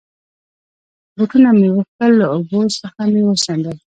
[1.15, 3.77] بوټونه مې و کښل، له اوبو څخه مې و څنډل.